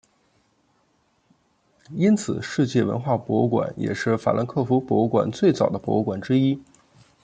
[1.91, 6.59] 因此世界文化博物馆也是法兰克福博物馆岸最早的博物馆之一。